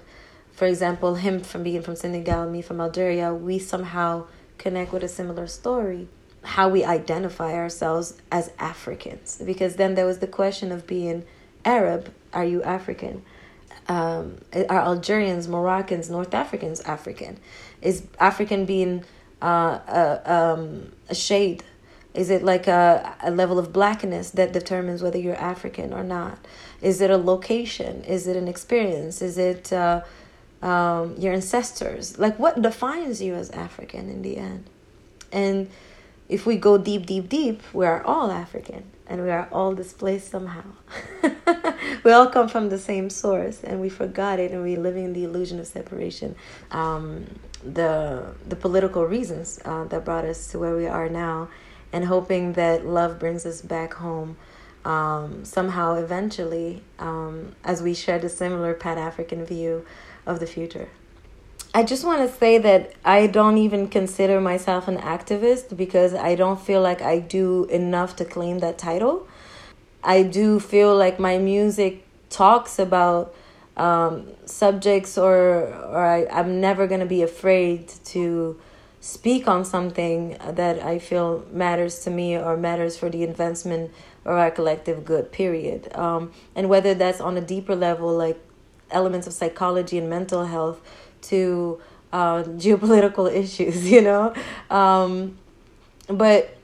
[0.51, 4.27] For example, him from being from Senegal, me from Algeria, we somehow
[4.59, 6.07] connect with a similar story.
[6.43, 9.41] How we identify ourselves as Africans.
[9.43, 11.25] Because then there was the question of being
[11.65, 13.23] Arab, are you African?
[13.87, 17.39] Um, are Algerians, Moroccans, North Africans African?
[17.81, 19.05] Is African being
[19.41, 21.63] uh, a, um, a shade
[22.19, 26.37] is it like a, a level of blackness that determines whether you're African or not?
[26.81, 28.03] Is it a location?
[28.03, 29.21] Is it an experience?
[29.21, 30.01] Is it uh,
[30.61, 32.19] um, your ancestors?
[32.19, 34.65] Like, what defines you as African in the end?
[35.31, 35.69] And
[36.27, 40.29] if we go deep, deep, deep, we are all African and we are all displaced
[40.29, 40.65] somehow.
[42.03, 45.13] we all come from the same source and we forgot it and we're living in
[45.13, 46.35] the illusion of separation.
[46.71, 47.27] Um,
[47.63, 51.47] the, the political reasons uh, that brought us to where we are now
[51.91, 54.37] and hoping that love brings us back home
[54.85, 59.85] um, somehow eventually um, as we share the similar Pan African view
[60.25, 60.89] of the future.
[61.73, 66.33] I just want to say that I don't even consider myself an activist because I
[66.33, 69.27] don't feel like I do enough to claim that title.
[70.03, 73.35] I do feel like my music talks about
[73.77, 78.59] um, subjects or or I, I'm never gonna be afraid to
[79.01, 83.91] speak on something that I feel matters to me or matters for the advancement
[84.25, 85.95] or our collective good, period.
[85.95, 88.39] Um, and whether that's on a deeper level, like
[88.91, 90.81] elements of psychology and mental health,
[91.23, 91.81] to
[92.11, 94.33] uh, geopolitical issues, you know?
[94.69, 95.37] Um,
[96.07, 96.55] but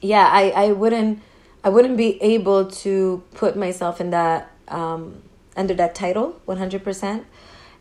[0.00, 1.22] yeah, I, I wouldn't.
[1.64, 5.22] I wouldn't be able to put myself in that um,
[5.56, 7.24] under that title 100%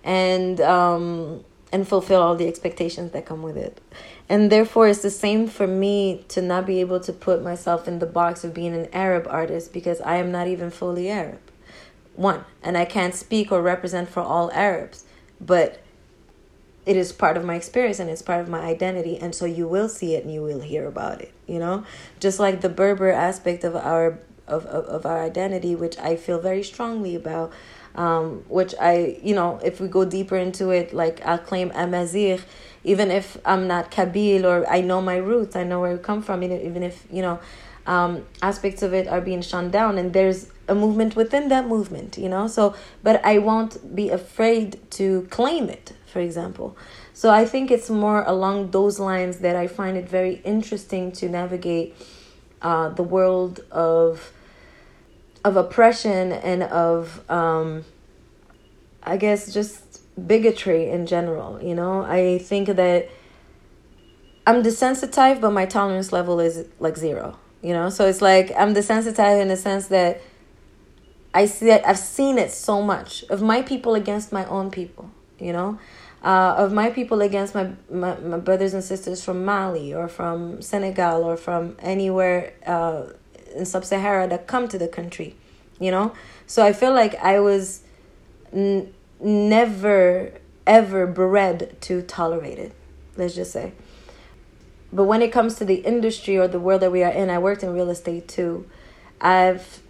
[0.04, 3.80] and um, and fulfill all the expectations that come with it.
[4.28, 8.00] And therefore, it's the same for me to not be able to put myself in
[8.00, 11.40] the box of being an Arab artist because I am not even fully Arab.
[12.16, 15.06] One, and I can't speak or represent for all Arabs,
[15.40, 15.82] but
[16.86, 19.68] it is part of my experience and it's part of my identity and so you
[19.68, 21.86] will see it and you will hear about it you know
[22.20, 26.40] just like the berber aspect of our of, of, of our identity which i feel
[26.40, 27.52] very strongly about
[27.96, 32.40] um, which I, you know, if we go deeper into it, like I'll claim Amazigh,
[32.84, 36.22] even if I'm not Kabyle or I know my roots, I know where I come
[36.22, 37.40] from, even if, you know,
[37.86, 42.18] um, aspects of it are being shut down and there's a movement within that movement,
[42.18, 46.78] you know, so, but I won't be afraid to claim it, for example.
[47.14, 51.28] So I think it's more along those lines that I find it very interesting to
[51.28, 51.96] navigate
[52.62, 54.32] uh, the world of
[55.44, 57.86] of oppression and of um,
[59.04, 61.62] I guess just bigotry in general.
[61.62, 63.10] You know, I think that
[64.46, 67.38] I'm desensitized, but my tolerance level is like zero.
[67.62, 70.22] You know, so it's like I'm desensitized in the sense that
[71.34, 75.10] I see it, I've seen it so much of my people against my own people,
[75.40, 75.80] you know,
[76.24, 80.62] uh, of my people against my, my, my brothers and sisters from Mali or from
[80.62, 83.04] Senegal or from anywhere uh,
[83.56, 85.36] in sub Sahara that come to the country,
[85.80, 86.14] you know.
[86.48, 87.82] So I feel like I was
[88.54, 90.34] n- never
[90.68, 92.74] ever bred to tolerate it,
[93.18, 93.74] let's just say.
[94.94, 97.40] But when it comes to the industry or the world that we are in, I
[97.40, 98.70] worked in real estate too.
[99.20, 99.82] I've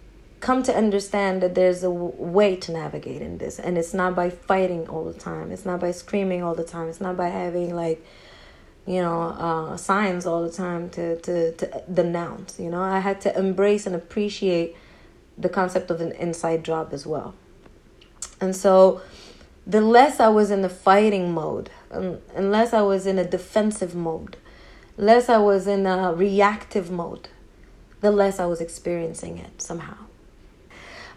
[0.42, 4.14] come to understand that there's a w- way to navigate in this and it's not
[4.14, 7.28] by fighting all the time it's not by screaming all the time it's not by
[7.28, 8.04] having like
[8.86, 12.80] you know uh, signs all the time to, to, to denounce you know?
[12.82, 14.76] I had to embrace and appreciate
[15.38, 17.34] the concept of an inside job as well.
[18.40, 19.00] And so
[19.66, 21.70] the less i was in the fighting mode
[22.34, 24.36] unless i was in a defensive mode
[24.96, 27.28] less i was in a reactive mode
[28.00, 29.96] the less i was experiencing it somehow.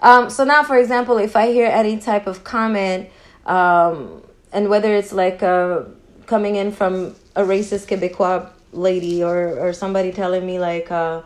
[0.02, 3.10] Um, so now, for example, if I hear any type of comment,
[3.46, 5.84] um, and whether it's like uh,
[6.26, 11.22] coming in from a racist Quebecois lady or, or somebody telling me like uh,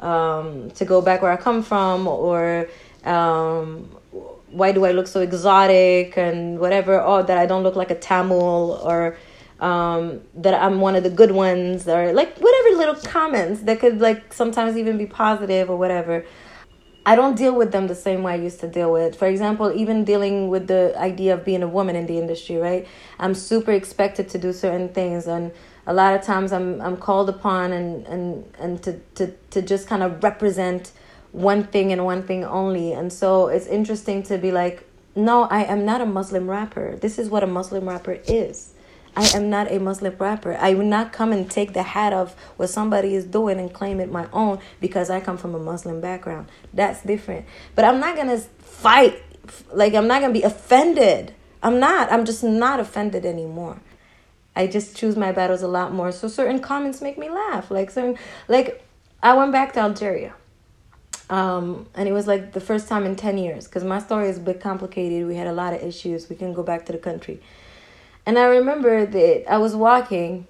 [0.00, 2.68] um, to go back where I come from or
[3.04, 3.90] um,
[4.50, 7.94] why do I look so exotic and whatever, oh, that I don't look like a
[7.94, 9.16] Tamil or
[9.60, 14.00] um, that I'm one of the good ones or like whatever little comments that could
[14.00, 16.24] like sometimes even be positive or whatever.
[17.06, 19.16] I don't deal with them the same way I used to deal with.
[19.16, 22.86] For example, even dealing with the idea of being a woman in the industry, right?
[23.18, 25.52] I'm super expected to do certain things and
[25.86, 29.86] a lot of times I'm I'm called upon and and and to to to just
[29.86, 30.92] kind of represent
[31.32, 32.92] one thing and one thing only.
[32.92, 36.96] And so it's interesting to be like, no, I am not a Muslim rapper.
[36.96, 38.73] This is what a Muslim rapper is.
[39.16, 40.56] I am not a Muslim rapper.
[40.56, 44.00] I will not come and take the hat of what somebody is doing and claim
[44.00, 46.48] it my own because I come from a Muslim background.
[46.72, 47.46] That's different.
[47.74, 49.22] But I'm not to fight.
[49.72, 51.32] Like, I'm not to be offended.
[51.62, 52.10] I'm not.
[52.10, 53.80] I'm just not offended anymore.
[54.56, 56.10] I just choose my battles a lot more.
[56.10, 57.70] So certain comments make me laugh.
[57.70, 58.84] Like, certain, like
[59.22, 60.34] I went back to Algeria.
[61.30, 64.36] Um, and it was like the first time in 10 years because my story is
[64.36, 65.26] a bit complicated.
[65.26, 66.28] We had a lot of issues.
[66.28, 67.40] We couldn't go back to the country.
[68.26, 70.46] And I remember that I was walking,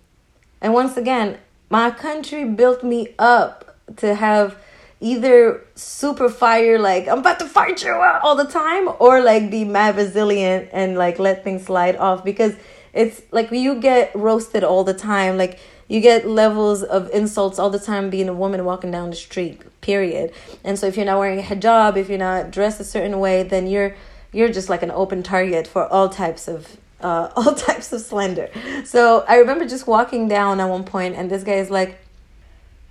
[0.61, 1.39] and once again,
[1.71, 4.57] my country built me up to have
[5.01, 9.51] either super fire, like I'm about to fight you uh, all the time, or like
[9.51, 12.55] be mad resilient and like let things slide off because
[12.93, 15.37] it's like you get roasted all the time.
[15.37, 15.59] Like
[15.89, 19.61] you get levels of insults all the time being a woman walking down the street,
[19.81, 20.33] period.
[20.63, 23.43] And so if you're not wearing a hijab, if you're not dressed a certain way,
[23.43, 23.95] then you're
[24.33, 28.49] you're just like an open target for all types of uh, all types of slender.
[28.85, 31.99] So I remember just walking down at one point, and this guy is like,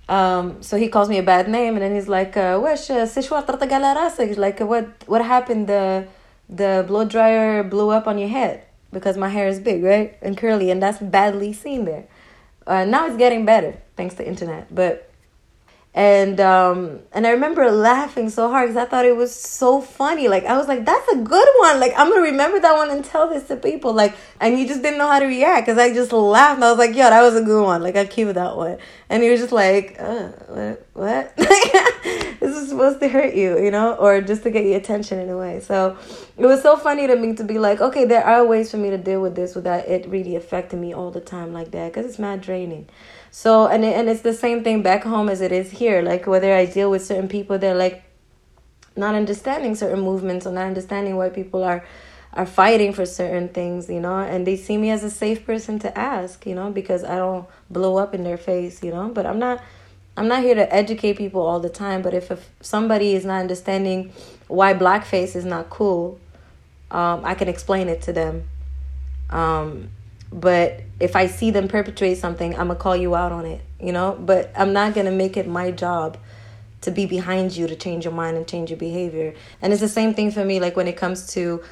[0.08, 3.06] um, so he calls me a bad name, and then he's like, uh, "Wesh, uh,
[4.36, 5.66] like what what happened?
[5.66, 6.06] The
[6.48, 10.36] the blow dryer blew up on your head because my hair is big, right, and
[10.36, 12.04] curly, and that's badly seen there.
[12.66, 15.10] Uh, now it's getting better thanks to internet, but."
[15.96, 20.26] And um and i remember laughing so hard because i thought it was so funny.
[20.26, 21.78] Like i was like that's a good one.
[21.78, 23.92] Like i'm gonna remember that one and tell this to people.
[23.92, 26.60] Like and you just didn't know how to react because i just laughed.
[26.60, 27.82] I was like yo that was a good one.
[27.82, 28.78] Like i keep that one.
[29.08, 31.34] And he was just like uh, what what?
[32.40, 35.30] This is supposed to hurt you you know or just to get your attention in
[35.30, 35.60] a way.
[35.60, 35.96] So
[36.36, 38.90] it was so funny to me to be like okay there are ways for me
[38.90, 42.04] to deal with this without it really affecting me all the time like that because
[42.04, 42.88] it's mad draining
[43.36, 46.02] so and it, and it's the same thing back home as it is here.
[46.02, 48.04] Like whether I deal with certain people, they're like
[48.94, 51.84] not understanding certain movements or not understanding why people are
[52.32, 55.80] are fighting for certain things, you know, and they see me as a safe person
[55.80, 59.08] to ask, you know, because I don't blow up in their face, you know.
[59.08, 59.60] But I'm not
[60.16, 63.40] I'm not here to educate people all the time, but if, if somebody is not
[63.40, 64.12] understanding
[64.46, 66.20] why blackface is not cool,
[66.92, 68.44] um, I can explain it to them.
[69.28, 69.90] Um,
[70.34, 73.92] but if I see them perpetrate something, I'm gonna call you out on it, you
[73.92, 74.18] know.
[74.18, 76.18] But I'm not gonna make it my job
[76.80, 79.34] to be behind you to change your mind and change your behavior.
[79.62, 81.62] And it's the same thing for me, like when it comes to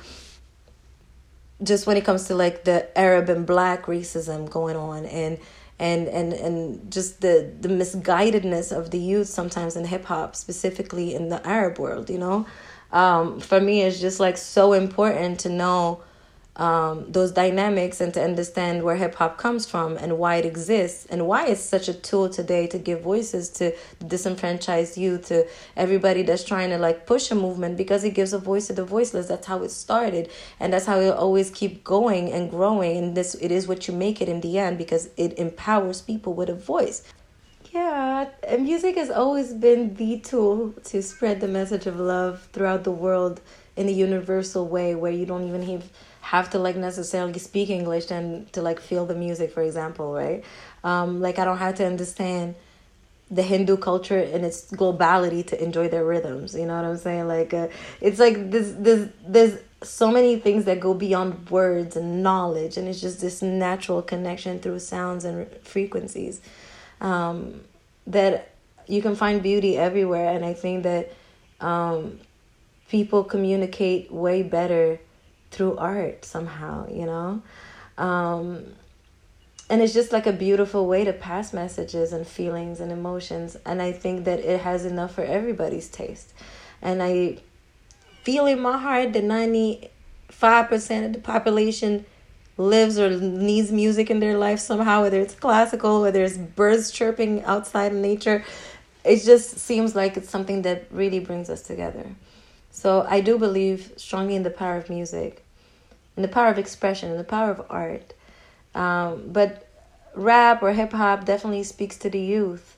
[1.61, 5.39] just when it comes to like the Arab and black racism going on and
[5.81, 11.17] and and and just the the misguidedness of the youth sometimes in hip hop, specifically
[11.17, 12.47] in the Arab world, you know.
[12.93, 16.03] Um, for me, it's just like so important to know
[16.57, 21.07] um, those dynamics and to understand where hip hop comes from and why it exists
[21.07, 23.75] and why it's such a tool today to give voices to
[24.07, 28.39] disenfranchised youth, to everybody that's trying to like push a movement because it gives a
[28.39, 29.29] voice to the voiceless.
[29.29, 30.31] That's how it started,
[30.61, 32.99] and that's how it'll always keep going and growing.
[32.99, 36.35] And this it is what you make it in the end because it empowers people
[36.35, 37.03] with a voice.
[37.73, 42.85] Yeah, and music has always been the tool to spread the message of love throughout
[42.85, 43.41] the world
[43.77, 45.89] in a universal way where you don't even have,
[46.33, 50.43] have to like necessarily speak English and to like feel the music, for example, right?
[50.83, 52.55] Um, like I don't have to understand
[53.31, 56.55] the Hindu culture and its globality to enjoy their rhythms.
[56.55, 57.29] You know what I'm saying?
[57.29, 57.69] Like uh,
[58.01, 62.89] it's like this this there's so many things that go beyond words and knowledge, and
[62.89, 66.41] it's just this natural connection through sounds and frequencies
[67.03, 67.61] um,
[68.07, 68.55] that
[68.87, 70.35] you can find beauty everywhere.
[70.35, 71.13] And I think that
[71.61, 72.21] um,
[72.89, 74.99] people communicate way better
[75.53, 77.43] through art somehow, you know?
[77.99, 78.75] Um,
[79.71, 83.57] and it's just like a beautiful way to pass messages and feelings and emotions.
[83.65, 86.35] And I think that it has enough for everybody's taste.
[86.83, 87.39] And I
[88.25, 92.05] feel in my heart that 95% of the population
[92.57, 97.43] lives or needs music in their life somehow, whether it's classical, whether it's birds chirping
[97.45, 98.45] outside in nature.
[99.05, 102.07] It just seems like it's something that really brings us together.
[102.83, 105.45] So I do believe strongly in the power of music,
[106.17, 108.13] in the power of expression, in the power of art.
[108.75, 109.69] Um, but
[110.17, 112.77] rap or hip hop definitely speaks to the youth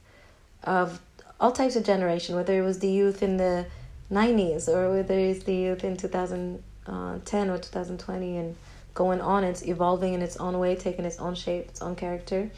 [0.63, 1.01] of
[1.41, 3.65] all types of generation, whether it was the youth in the
[4.13, 8.57] 90s or whether it's the youth in 2010 or 2020 and
[8.93, 9.43] going on.
[9.43, 12.51] It's evolving in its own way, taking its own shape, its own character.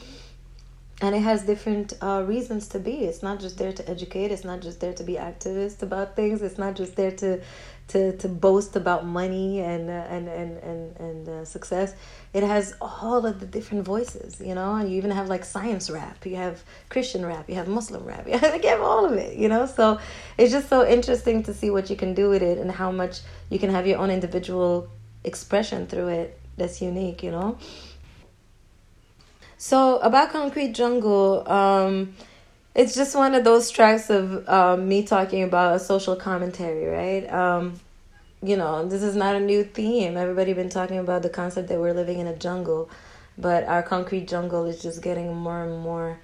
[1.02, 3.04] And it has different uh, reasons to be.
[3.04, 4.32] It's not just there to educate.
[4.32, 6.40] It's not just there to be activist about things.
[6.40, 7.40] It's not just there to
[7.88, 11.94] to, to boast about money and uh, and and and and uh, success.
[12.32, 14.74] It has all of the different voices, you know.
[14.74, 16.24] And you even have like science rap.
[16.24, 17.48] You have Christian rap.
[17.48, 18.26] You have Muslim rap.
[18.26, 19.66] You have all of it, you know.
[19.66, 20.00] So
[20.38, 23.20] it's just so interesting to see what you can do with it and how much
[23.50, 24.88] you can have your own individual
[25.24, 27.58] expression through it that's unique, you know.
[29.68, 32.14] So about Concrete Jungle, um,
[32.76, 37.28] it's just one of those tracks of um, me talking about a social commentary, right?
[37.28, 37.80] Um,
[38.40, 40.16] you know, this is not a new theme.
[40.16, 42.88] Everybody been talking about the concept that we're living in a jungle,
[43.36, 46.20] but our concrete jungle is just getting more and more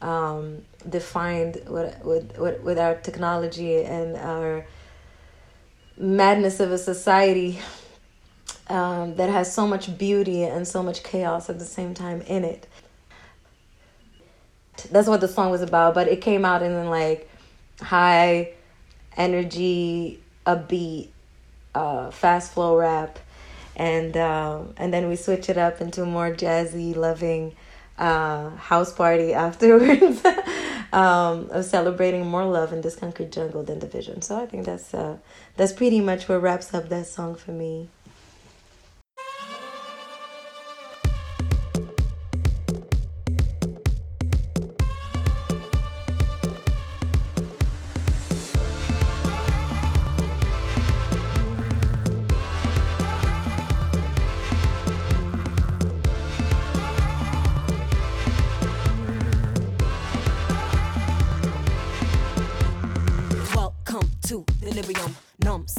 [0.00, 4.66] um, defined with, with with our technology and our
[5.96, 7.58] madness of a society
[8.68, 12.44] um, that has so much beauty and so much chaos at the same time in
[12.44, 12.68] it.
[14.90, 17.28] That's what the song was about, but it came out in like
[17.80, 18.52] high
[19.16, 21.08] energy, upbeat,
[21.74, 23.18] uh, fast flow rap,
[23.76, 27.54] and um, and then we switch it up into more jazzy, loving
[27.98, 30.24] uh, house party afterwards
[30.92, 34.22] um, of celebrating more love in this concrete jungle than division.
[34.22, 35.18] So I think that's uh,
[35.56, 37.88] that's pretty much what wraps up that song for me.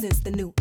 [0.00, 0.55] Since the new